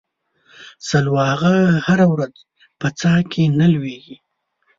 [0.89, 1.55] سلواغه
[1.87, 2.35] هره ورځ
[2.79, 4.15] په څا کې نه ولېږي.